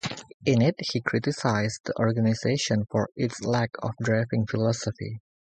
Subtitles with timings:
[0.47, 5.19] In it he criticised the organisation for its lack of driving philosophy.